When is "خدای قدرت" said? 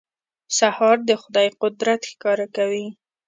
1.21-2.01